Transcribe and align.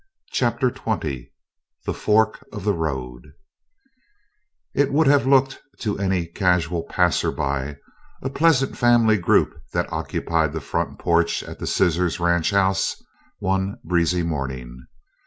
CHAPTER 0.31 0.71
XX 0.71 1.27
THE 1.85 1.93
FORK 1.93 2.43
OF 2.51 2.63
THE 2.63 2.73
ROAD 2.73 3.21
It 4.73 4.91
would 4.91 5.05
have 5.05 5.27
looked, 5.27 5.59
to 5.81 5.99
any 5.99 6.25
casual 6.25 6.81
passerby, 6.89 7.75
a 8.23 8.29
pleasant 8.33 8.75
family 8.75 9.19
group 9.19 9.53
that 9.73 9.93
occupied 9.93 10.53
the 10.53 10.59
front 10.59 10.97
porch 10.97 11.43
at 11.43 11.59
the 11.59 11.67
Scissor 11.67 12.09
Ranch 12.23 12.49
house 12.49 12.95
one 13.37 13.77
breezy 13.83 14.23
morning. 14.23 14.87